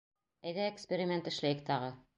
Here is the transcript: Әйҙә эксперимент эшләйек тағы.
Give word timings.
Әйҙә 0.51 0.65
эксперимент 0.71 1.31
эшләйек 1.35 1.65
тағы. 1.71 1.97